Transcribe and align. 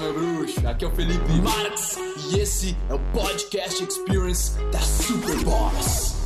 meu 0.00 0.14
bruxo. 0.14 0.66
Aqui 0.66 0.84
é 0.84 0.88
o 0.88 0.90
Felipe 0.90 1.32
Marx 1.42 1.98
e 2.32 2.38
esse 2.38 2.76
é 2.88 2.94
o 2.94 2.98
Podcast 3.12 3.84
Experience 3.84 4.58
da 4.70 4.78
Superboss. 4.80 6.16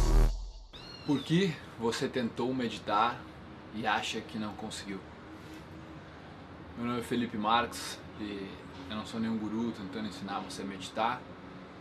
Por 1.04 1.21
que 1.21 1.53
você 1.79 2.09
tentou 2.09 2.55
meditar 2.55 3.21
e 3.75 3.85
acha 3.85 4.21
que 4.21 4.39
não 4.39 4.55
conseguiu? 4.55 5.01
Meu 6.79 6.87
nome 6.87 7.01
é 7.01 7.03
Felipe 7.03 7.37
Marx 7.37 7.98
e 8.21 8.48
eu 8.89 8.96
não 8.96 9.05
sou 9.05 9.18
nenhum 9.18 9.37
guru 9.37 9.73
tentando 9.73 10.09
ensinar 10.09 10.38
você 10.38 10.62
a 10.62 10.64
meditar. 10.64 11.20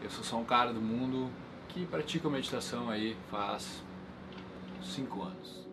Eu 0.01 0.09
sou 0.09 0.23
só 0.23 0.37
um 0.37 0.45
cara 0.45 0.73
do 0.73 0.81
mundo 0.81 1.29
que 1.69 1.85
pratica 1.85 2.27
meditação 2.27 2.89
aí 2.89 3.15
faz 3.29 3.83
5 4.81 5.21
anos. 5.21 5.63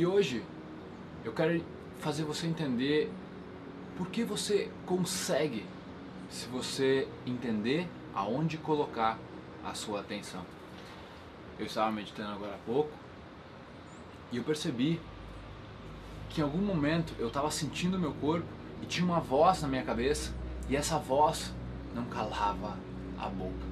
E 0.00 0.06
hoje 0.06 0.42
eu 1.22 1.30
quero 1.30 1.62
fazer 1.98 2.24
você 2.24 2.46
entender 2.46 3.12
por 3.98 4.08
que 4.08 4.24
você 4.24 4.70
consegue 4.86 5.66
se 6.30 6.46
você 6.46 7.06
entender 7.26 7.86
aonde 8.14 8.56
colocar 8.56 9.18
a 9.62 9.74
sua 9.74 10.00
atenção. 10.00 10.42
Eu 11.58 11.66
estava 11.66 11.92
meditando 11.92 12.32
agora 12.32 12.54
há 12.54 12.58
pouco 12.64 12.90
e 14.32 14.38
eu 14.38 14.42
percebi 14.42 14.98
que 16.30 16.40
em 16.40 16.44
algum 16.44 16.62
momento 16.62 17.12
eu 17.18 17.28
estava 17.28 17.50
sentindo 17.50 17.98
meu 17.98 18.14
corpo 18.14 18.46
e 18.82 18.86
tinha 18.86 19.04
uma 19.04 19.20
voz 19.20 19.60
na 19.60 19.68
minha 19.68 19.82
cabeça 19.82 20.32
e 20.66 20.76
essa 20.76 20.98
voz 20.98 21.52
não 21.94 22.06
calava 22.06 22.74
a 23.18 23.28
boca. 23.28 23.66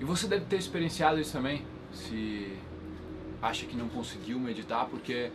E 0.00 0.04
você 0.04 0.26
deve 0.26 0.46
ter 0.46 0.56
experienciado 0.56 1.20
isso 1.20 1.34
também, 1.34 1.64
se 1.92 2.58
acha 3.40 3.66
que 3.66 3.76
não 3.76 3.88
conseguiu 3.88 4.38
meditar, 4.38 4.86
porque 4.86 5.30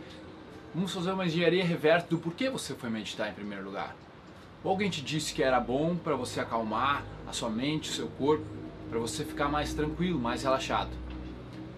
vamos 0.74 0.92
fazer 0.92 1.12
uma 1.12 1.26
engenharia 1.26 1.64
reversa 1.64 2.06
do 2.08 2.18
porquê 2.18 2.50
você 2.50 2.74
foi 2.74 2.90
meditar 2.90 3.30
em 3.30 3.34
primeiro 3.34 3.64
lugar. 3.64 3.94
Ou 4.64 4.70
alguém 4.70 4.90
te 4.90 5.02
disse 5.02 5.34
que 5.34 5.42
era 5.42 5.58
bom 5.58 5.96
para 5.96 6.14
você 6.14 6.40
acalmar 6.40 7.04
a 7.26 7.32
sua 7.32 7.50
mente, 7.50 7.90
o 7.90 7.92
seu 7.92 8.08
corpo, 8.08 8.44
para 8.88 8.98
você 8.98 9.24
ficar 9.24 9.48
mais 9.48 9.74
tranquilo, 9.74 10.18
mais 10.18 10.42
relaxado. 10.42 10.90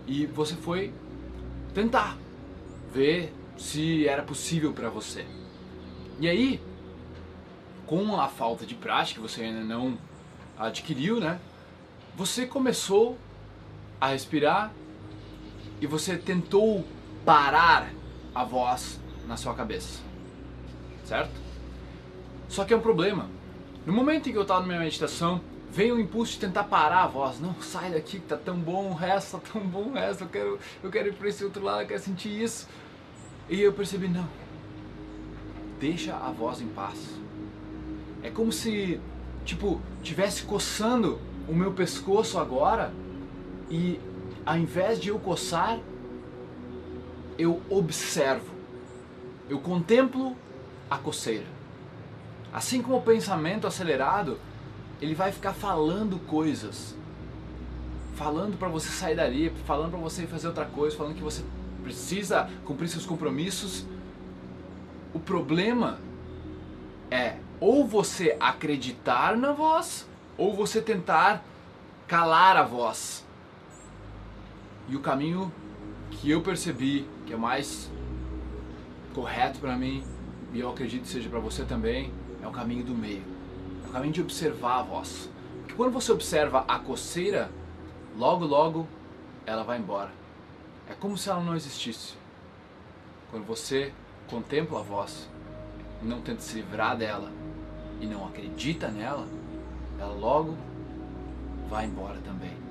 E 0.06 0.26
você 0.26 0.54
foi 0.54 0.92
tentar 1.72 2.16
ver 2.92 3.32
se 3.56 4.06
era 4.06 4.22
possível 4.22 4.72
para 4.72 4.88
você. 4.88 5.24
E 6.20 6.28
aí, 6.28 6.60
com 7.86 8.20
a 8.20 8.28
falta 8.28 8.66
de 8.66 8.74
prática, 8.74 9.20
você 9.20 9.42
ainda 9.42 9.60
não 9.60 9.98
adquiriu, 10.58 11.20
né? 11.20 11.40
Você 12.16 12.46
começou 12.46 13.18
a 14.00 14.08
respirar 14.08 14.72
e 15.80 15.86
você 15.86 16.16
tentou 16.16 16.84
parar 17.24 17.90
a 18.34 18.44
voz 18.44 19.00
na 19.26 19.36
sua 19.36 19.54
cabeça. 19.54 20.00
Certo? 21.04 21.32
Só 22.48 22.64
que 22.64 22.72
é 22.72 22.76
um 22.76 22.80
problema. 22.80 23.28
No 23.86 23.92
momento 23.92 24.28
em 24.28 24.32
que 24.32 24.38
eu 24.38 24.42
estava 24.42 24.60
na 24.60 24.66
minha 24.66 24.80
meditação, 24.80 25.40
veio 25.70 25.96
o 25.96 26.00
impulso 26.00 26.32
de 26.32 26.38
tentar 26.38 26.64
parar 26.64 27.02
a 27.02 27.06
voz. 27.06 27.40
Não, 27.40 27.54
sai 27.60 27.90
daqui 27.90 28.20
que 28.20 28.26
tá 28.26 28.36
tão 28.36 28.56
bom 28.56 28.90
o 28.90 28.94
resto, 28.94 29.38
tá 29.38 29.50
tão 29.52 29.62
bom 29.62 29.88
o 29.88 29.92
resto, 29.92 30.24
eu 30.24 30.28
quero, 30.28 30.58
eu 30.82 30.90
quero 30.90 31.08
ir 31.08 31.14
para 31.14 31.28
esse 31.28 31.44
outro 31.44 31.62
lado, 31.62 31.82
eu 31.82 31.86
quero 31.86 32.00
sentir 32.00 32.42
isso. 32.42 32.68
E 33.48 33.60
eu 33.60 33.72
percebi, 33.72 34.08
não. 34.08 34.26
Deixa 35.80 36.14
a 36.14 36.30
voz 36.30 36.60
em 36.60 36.68
paz. 36.68 36.98
É 38.22 38.30
como 38.30 38.52
se, 38.52 39.00
tipo, 39.44 39.80
tivesse 40.02 40.44
coçando 40.44 41.18
o 41.46 41.54
meu 41.54 41.72
pescoço 41.72 42.38
agora 42.38 42.92
e 43.70 44.00
ao 44.44 44.56
invés 44.58 45.00
de 45.00 45.08
eu 45.08 45.18
coçar, 45.18 45.78
eu 47.38 47.62
observo. 47.68 48.54
Eu 49.48 49.58
contemplo 49.58 50.36
a 50.90 50.98
coceira. 50.98 51.46
Assim 52.52 52.82
como 52.82 52.98
o 52.98 53.02
pensamento 53.02 53.66
acelerado, 53.66 54.38
ele 55.00 55.14
vai 55.14 55.32
ficar 55.32 55.52
falando 55.52 56.18
coisas. 56.26 56.94
Falando 58.14 58.56
para 58.56 58.68
você 58.68 58.88
sair 58.90 59.16
dali, 59.16 59.50
falando 59.66 59.90
para 59.90 60.00
você 60.00 60.26
fazer 60.26 60.46
outra 60.46 60.64
coisa, 60.64 60.96
falando 60.96 61.16
que 61.16 61.22
você 61.22 61.42
precisa 61.82 62.48
cumprir 62.64 62.88
seus 62.88 63.04
compromissos. 63.04 63.84
O 65.12 65.18
problema 65.18 65.98
é 67.10 67.36
ou 67.60 67.86
você 67.86 68.36
acreditar 68.38 69.36
na 69.36 69.52
voz 69.52 70.06
ou 70.36 70.54
você 70.54 70.80
tentar 70.80 71.44
calar 72.06 72.56
a 72.56 72.62
voz. 72.62 73.23
E 74.88 74.96
o 74.96 75.00
caminho 75.00 75.52
que 76.10 76.30
eu 76.30 76.42
percebi 76.42 77.06
que 77.26 77.32
é 77.32 77.36
mais 77.36 77.90
correto 79.14 79.58
para 79.58 79.76
mim, 79.76 80.04
e 80.52 80.60
eu 80.60 80.70
acredito 80.70 81.02
que 81.02 81.08
seja 81.08 81.28
para 81.28 81.38
você 81.38 81.64
também, 81.64 82.12
é 82.42 82.46
o 82.46 82.50
caminho 82.50 82.84
do 82.84 82.94
meio. 82.94 83.22
É 83.84 83.88
o 83.88 83.92
caminho 83.92 84.12
de 84.12 84.20
observar 84.20 84.80
a 84.80 84.82
voz. 84.82 85.30
Porque 85.60 85.74
quando 85.74 85.92
você 85.92 86.12
observa 86.12 86.64
a 86.68 86.78
coceira, 86.78 87.50
logo 88.16 88.44
logo 88.44 88.86
ela 89.46 89.62
vai 89.62 89.78
embora. 89.78 90.10
É 90.88 90.94
como 90.94 91.16
se 91.16 91.28
ela 91.30 91.42
não 91.42 91.56
existisse. 91.56 92.14
Quando 93.30 93.44
você 93.46 93.92
contempla 94.28 94.80
a 94.80 94.82
voz, 94.82 95.28
não 96.02 96.20
tenta 96.20 96.40
se 96.40 96.56
livrar 96.56 96.96
dela 96.96 97.32
e 98.00 98.06
não 98.06 98.26
acredita 98.26 98.88
nela, 98.88 99.26
ela 99.98 100.12
logo 100.12 100.56
vai 101.68 101.86
embora 101.86 102.18
também. 102.20 102.63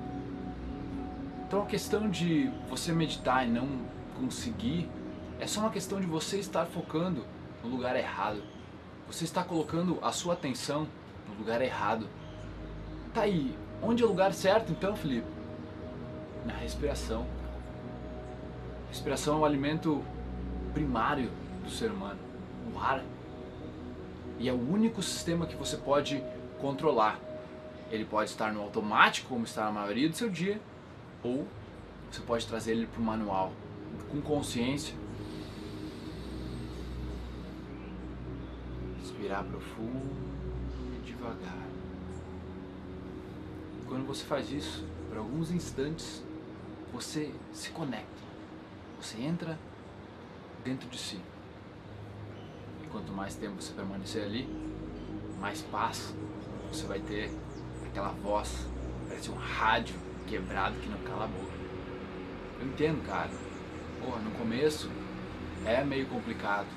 Então 1.54 1.62
a 1.62 1.68
questão 1.68 2.10
de 2.10 2.50
você 2.68 2.90
meditar 2.90 3.46
e 3.46 3.48
não 3.48 3.68
conseguir 4.18 4.90
é 5.38 5.46
só 5.46 5.60
uma 5.60 5.70
questão 5.70 6.00
de 6.00 6.06
você 6.08 6.40
estar 6.40 6.66
focando 6.66 7.24
no 7.62 7.70
lugar 7.70 7.94
errado. 7.94 8.42
Você 9.06 9.22
está 9.22 9.44
colocando 9.44 10.00
a 10.02 10.10
sua 10.10 10.34
atenção 10.34 10.88
no 11.28 11.34
lugar 11.36 11.62
errado. 11.62 12.08
Tá 13.14 13.20
aí, 13.20 13.56
onde 13.80 14.02
é 14.02 14.04
o 14.04 14.08
lugar 14.08 14.34
certo 14.34 14.72
então, 14.72 14.96
Felipe? 14.96 15.28
Na 16.44 16.54
respiração. 16.54 17.24
Respiração 18.88 19.36
é 19.36 19.38
o 19.38 19.44
alimento 19.44 20.04
primário 20.72 21.30
do 21.62 21.70
ser 21.70 21.92
humano, 21.92 22.18
o 22.74 22.78
ar. 22.80 23.00
E 24.40 24.48
é 24.48 24.52
o 24.52 24.58
único 24.58 25.00
sistema 25.00 25.46
que 25.46 25.54
você 25.54 25.76
pode 25.76 26.20
controlar. 26.60 27.16
Ele 27.92 28.04
pode 28.04 28.30
estar 28.30 28.52
no 28.52 28.60
automático, 28.60 29.28
como 29.28 29.44
está 29.44 29.66
na 29.66 29.70
maioria 29.70 30.08
do 30.08 30.16
seu 30.16 30.28
dia, 30.28 30.60
ou 31.24 31.48
você 32.12 32.20
pode 32.20 32.46
trazer 32.46 32.72
ele 32.72 32.86
para 32.86 33.00
o 33.00 33.04
manual, 33.04 33.52
com 34.10 34.20
consciência. 34.20 34.94
Respirar 39.00 39.42
profundo 39.44 40.14
e 40.96 41.02
devagar. 41.04 41.66
E 43.80 43.84
quando 43.86 44.06
você 44.06 44.24
faz 44.24 44.52
isso, 44.52 44.86
por 45.08 45.18
alguns 45.18 45.50
instantes, 45.50 46.22
você 46.92 47.34
se 47.52 47.70
conecta. 47.70 48.22
Você 49.00 49.20
entra 49.20 49.58
dentro 50.62 50.88
de 50.88 50.98
si. 50.98 51.20
E 52.82 52.86
quanto 52.86 53.12
mais 53.12 53.34
tempo 53.34 53.60
você 53.60 53.72
permanecer 53.72 54.22
ali, 54.22 54.48
mais 55.40 55.62
paz 55.62 56.14
você 56.72 56.86
vai 56.86 57.00
ter 57.00 57.30
aquela 57.86 58.10
voz, 58.10 58.66
parece 59.08 59.30
um 59.30 59.34
rádio 59.34 60.03
quebrado 60.26 60.76
que 60.80 60.88
não 60.88 60.98
cala 60.98 61.24
a 61.24 61.28
boca. 61.28 61.52
Eu 62.60 62.66
entendo, 62.66 63.06
cara. 63.06 63.30
Porra, 64.02 64.20
no 64.20 64.30
começo 64.32 64.90
é 65.64 65.82
meio 65.82 66.06
complicado, 66.06 66.68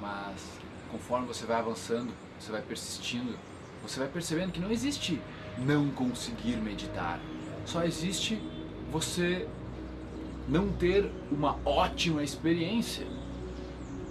mas 0.00 0.58
conforme 0.90 1.26
você 1.26 1.46
vai 1.46 1.58
avançando, 1.58 2.12
você 2.38 2.52
vai 2.52 2.60
persistindo, 2.60 3.38
você 3.82 3.98
vai 3.98 4.08
percebendo 4.08 4.52
que 4.52 4.60
não 4.60 4.70
existe 4.70 5.20
não 5.58 5.88
conseguir 5.90 6.56
meditar. 6.56 7.18
Só 7.64 7.82
existe 7.84 8.40
você 8.92 9.48
não 10.48 10.68
ter 10.68 11.10
uma 11.30 11.58
ótima 11.64 12.22
experiência. 12.22 13.06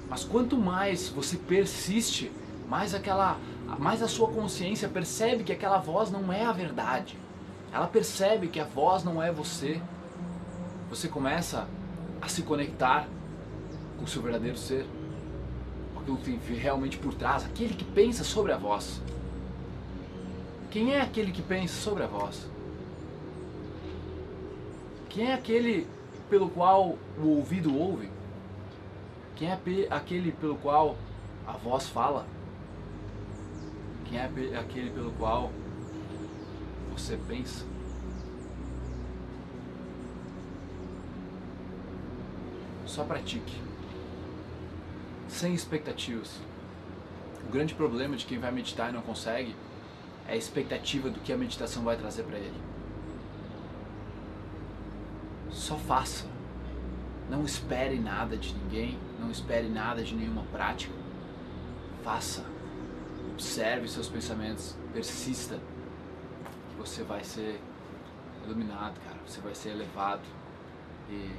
Mas 0.09 0.23
quanto 0.23 0.57
mais 0.57 1.09
você 1.09 1.37
persiste, 1.37 2.31
mais 2.67 2.93
aquela, 2.93 3.39
mais 3.79 4.01
a 4.01 4.07
sua 4.07 4.27
consciência 4.29 4.89
percebe 4.89 5.43
que 5.43 5.53
aquela 5.53 5.77
voz 5.77 6.11
não 6.11 6.31
é 6.31 6.43
a 6.43 6.51
verdade. 6.51 7.17
Ela 7.75 7.87
percebe 7.87 8.47
que 8.47 8.57
a 8.57 8.63
voz 8.63 9.03
não 9.03 9.21
é 9.21 9.33
você. 9.33 9.81
Você 10.89 11.09
começa 11.09 11.67
a 12.21 12.27
se 12.29 12.41
conectar 12.41 13.05
com 13.97 14.05
o 14.05 14.07
seu 14.07 14.21
verdadeiro 14.21 14.57
ser, 14.57 14.85
com 15.93 15.99
aquilo 15.99 16.17
que 16.17 16.37
tem 16.37 16.55
realmente 16.55 16.97
por 16.97 17.13
trás, 17.13 17.43
aquele 17.43 17.73
que 17.73 17.83
pensa 17.83 18.23
sobre 18.23 18.53
a 18.53 18.57
voz. 18.57 19.01
Quem 20.71 20.93
é 20.93 21.01
aquele 21.01 21.33
que 21.33 21.41
pensa 21.41 21.75
sobre 21.75 22.03
a 22.03 22.07
voz? 22.07 22.47
Quem 25.09 25.31
é 25.31 25.33
aquele 25.33 25.85
pelo 26.29 26.49
qual 26.49 26.97
o 27.21 27.27
ouvido 27.27 27.77
ouve? 27.77 28.09
Quem 29.35 29.49
é 29.49 29.59
aquele 29.89 30.31
pelo 30.31 30.55
qual 30.55 30.95
a 31.45 31.51
voz 31.51 31.89
fala? 31.89 32.25
Quem 34.05 34.17
é 34.17 34.57
aquele 34.57 34.91
pelo 34.91 35.11
qual 35.11 35.51
você 36.97 37.17
pensa? 37.27 37.65
Só 42.85 43.03
pratique. 43.03 43.61
Sem 45.27 45.53
expectativas. 45.53 46.39
O 47.47 47.51
grande 47.51 47.75
problema 47.75 48.15
de 48.15 48.25
quem 48.25 48.39
vai 48.39 48.51
meditar 48.51 48.89
e 48.89 48.93
não 48.93 49.01
consegue 49.01 49.55
é 50.27 50.33
a 50.33 50.37
expectativa 50.37 51.09
do 51.09 51.19
que 51.19 51.33
a 51.33 51.37
meditação 51.37 51.83
vai 51.83 51.97
trazer 51.97 52.23
para 52.23 52.37
ele. 52.37 52.61
Só 55.51 55.75
faça. 55.75 56.25
Não 57.29 57.43
espere 57.43 57.99
nada 57.99 58.37
de 58.37 58.53
ninguém, 58.53 58.97
não 59.19 59.29
espere 59.29 59.67
nada 59.67 60.03
de 60.03 60.15
nenhuma 60.15 60.43
prática. 60.51 60.93
Faça. 62.03 62.45
Observe 63.33 63.87
seus 63.87 64.07
pensamentos, 64.07 64.75
persista. 64.93 65.59
Você 66.77 67.03
vai 67.03 67.23
ser 67.23 67.59
iluminado, 68.45 68.99
cara. 69.03 69.17
Você 69.25 69.41
vai 69.41 69.55
ser 69.55 69.69
elevado 69.69 70.23
e 71.09 71.31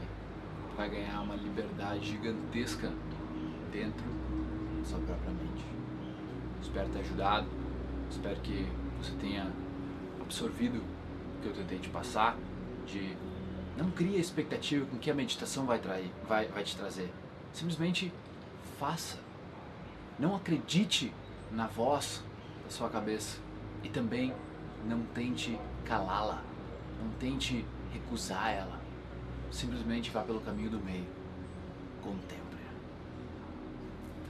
vai 0.76 0.90
ganhar 0.90 1.20
uma 1.20 1.36
liberdade 1.36 2.06
gigantesca 2.06 2.92
dentro 3.72 4.04
da 4.78 4.84
sua 4.84 4.98
própria 5.00 5.30
mente. 5.30 5.64
Espero 6.60 6.88
ter 6.88 7.00
ajudado. 7.00 7.46
Espero 8.10 8.40
que 8.40 8.66
você 9.00 9.12
tenha 9.20 9.50
absorvido 10.20 10.78
o 10.78 11.42
que 11.42 11.48
eu 11.48 11.54
tentei 11.54 11.78
te 11.78 11.88
passar 11.88 12.36
de 12.86 13.16
não 13.76 13.90
crie 13.90 14.18
expectativa 14.18 14.86
com 14.86 14.96
que 14.98 15.10
a 15.10 15.14
meditação 15.14 15.66
vai, 15.66 15.78
trair, 15.78 16.10
vai, 16.26 16.48
vai 16.48 16.64
te 16.64 16.76
trazer. 16.76 17.12
Simplesmente 17.52 18.12
faça. 18.78 19.18
Não 20.18 20.34
acredite 20.34 21.12
na 21.52 21.66
voz 21.66 22.22
da 22.64 22.70
sua 22.70 22.88
cabeça 22.88 23.38
e 23.82 23.88
também 23.88 24.32
não 24.86 25.02
tente 25.14 25.58
calá-la. 25.84 26.42
Não 27.02 27.10
tente 27.18 27.64
recusar 27.92 28.50
ela. 28.50 28.80
Simplesmente 29.50 30.10
vá 30.10 30.22
pelo 30.22 30.40
caminho 30.40 30.70
do 30.70 30.78
meio. 30.78 31.06
Contemple. 32.02 32.46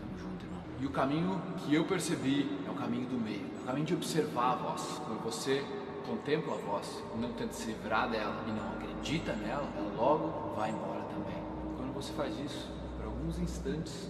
Tamo 0.00 0.18
junto, 0.18 0.44
irmão. 0.44 0.62
E 0.80 0.86
o 0.86 0.90
caminho 0.90 1.40
que 1.58 1.74
eu 1.74 1.84
percebi 1.84 2.48
é 2.66 2.70
o 2.70 2.74
caminho 2.74 3.06
do 3.08 3.18
meio. 3.18 3.46
O 3.62 3.66
caminho 3.66 3.86
de 3.86 3.94
observar 3.94 4.52
a 4.52 4.56
voz. 4.56 5.00
Quando 5.04 5.22
você 5.22 5.64
contempla 6.06 6.54
a 6.54 6.58
voz, 6.58 7.02
não 7.20 7.32
tenta 7.32 7.52
se 7.52 7.66
livrar 7.66 8.08
dela 8.08 8.44
e 8.46 8.52
não 8.52 8.72
acredita 8.72 9.32
nela, 9.34 9.68
ela 9.76 9.92
logo 9.96 10.54
vai 10.54 10.70
embora 10.70 11.02
também. 11.04 11.42
Quando 11.76 11.92
você 11.92 12.12
faz 12.12 12.38
isso, 12.38 12.70
por 12.96 13.06
alguns 13.06 13.38
instantes, 13.38 14.08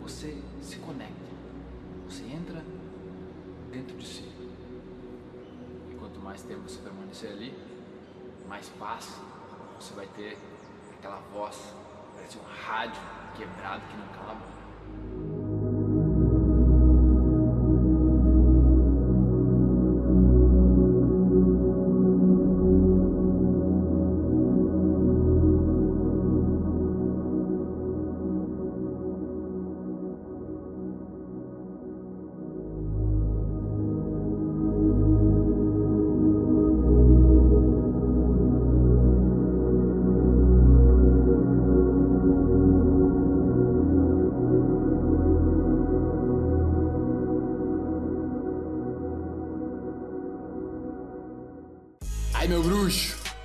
você 0.00 0.40
se 0.62 0.76
conecta. 0.78 1.14
Você 2.08 2.22
entra 2.24 2.64
dentro 3.72 3.96
de 3.96 4.06
si. 4.06 4.35
Mais 6.36 6.46
tempo 6.46 6.68
você 6.68 6.78
permanecer 6.80 7.30
ali, 7.30 7.58
mais 8.46 8.68
paz 8.78 9.18
você 9.80 9.94
vai 9.94 10.06
ter 10.08 10.36
aquela 10.98 11.18
voz, 11.32 11.72
parece 12.14 12.36
um 12.36 12.42
rádio 12.42 13.00
quebrado 13.34 13.80
que 13.88 13.96
não 13.96 14.06
cala 14.08 14.34